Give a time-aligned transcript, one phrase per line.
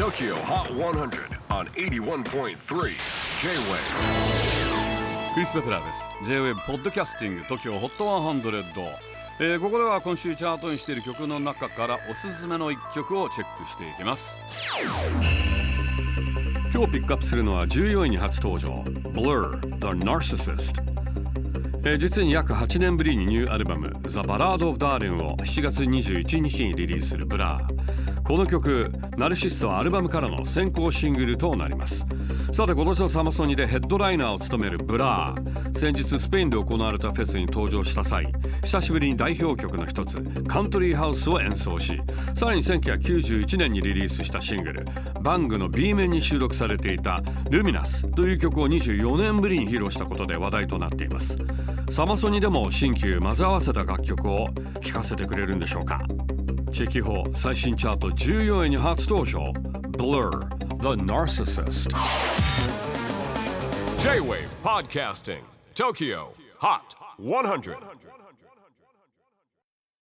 [0.00, 2.54] TOKIO HOT 100 on 81.3 J-WAVE
[5.34, 6.08] クリス・ペプラーです。
[6.24, 8.62] J-WAVE ポッドキャスティング TOKYO HOT 100、
[9.40, 14.40] えーここでは今週チャートにしている曲の中からおすすめの一曲をチェックしていきます。
[16.72, 18.82] 今日ピックアップするのは14位に初登場。
[19.12, 20.89] Blur The Narcissist
[21.98, 28.22] 実に約8年ぶりにニューアルバム The Ballad of Darren を7月21日にリリースするブラー。
[28.22, 32.06] この曲ナルシストはアルバムからの先行シングルとなります。
[32.52, 35.60] さて今年のサマソニでヘッドライナーを務めるブラー。
[35.78, 38.30] 先日スペインで行われたフェスに登場した際
[38.62, 41.98] 久しぶりに代表曲の一つ Country House を演奏し
[42.34, 44.86] さらに1991年にリリースしたシングル
[45.22, 51.38] Bang の B 面に収録されていた Luminous という曲を24年ぶりに披露したことで話題となっています。
[51.88, 54.48] サマソニでも新旧混ぜ合わせた楽曲を
[54.82, 56.00] 聴かせてくれるんでしょうか。
[56.72, 59.52] チェキホー最新チャート14位に初登場
[59.92, 61.92] Blur The Narcissist.
[64.00, 65.42] J-WAVE PODCASTING.
[65.74, 66.28] TOKYO.
[66.56, 66.94] HOT.
[67.18, 67.76] 100